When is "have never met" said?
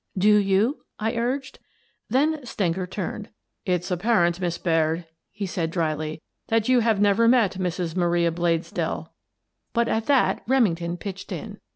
6.79-7.59